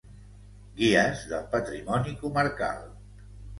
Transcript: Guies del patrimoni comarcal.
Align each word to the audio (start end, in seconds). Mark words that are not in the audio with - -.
Guies 0.79 1.21
del 1.35 1.45
patrimoni 1.53 2.17
comarcal. 2.25 2.83